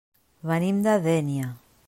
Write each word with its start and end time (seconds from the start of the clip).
Venim 0.51 0.81
de 0.87 0.97
Dénia. 1.05 1.55